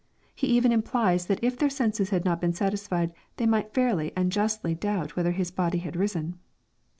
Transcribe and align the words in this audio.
He 0.33 0.47
even 0.47 0.71
implies 0.71 1.27
that 1.27 1.43
if 1.43 1.59
their 1.59 1.69
senses 1.69 2.09
had 2.09 2.25
not 2.25 2.41
been 2.41 2.53
satisfied 2.53 3.13
they 3.37 3.45
might 3.45 3.75
fairly 3.75 4.11
and 4.17 4.31
justly 4.31 4.73
doubt 4.73 5.15
whether 5.15 5.29
His 5.31 5.51
body 5.51 5.77
had 5.77 5.95
risen. 5.95 6.39